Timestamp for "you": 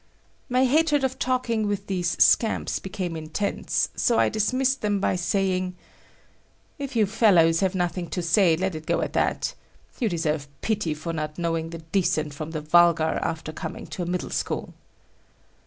6.95-7.05, 9.99-10.09